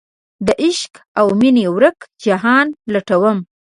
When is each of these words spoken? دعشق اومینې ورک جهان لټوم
دعشق 0.47 0.93
اومینې 1.21 1.65
ورک 1.75 1.99
جهان 2.25 2.67
لټوم 2.93 3.37